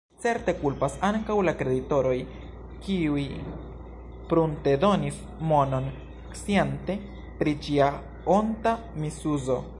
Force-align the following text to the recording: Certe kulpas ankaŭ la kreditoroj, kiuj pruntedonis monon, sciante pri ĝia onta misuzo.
Certe 0.25 0.53
kulpas 0.61 0.93
ankaŭ 1.09 1.33
la 1.47 1.51
kreditoroj, 1.59 2.13
kiuj 2.87 3.25
pruntedonis 4.31 5.21
monon, 5.53 5.91
sciante 6.41 6.97
pri 7.43 7.55
ĝia 7.67 7.91
onta 8.39 8.77
misuzo. 9.05 9.61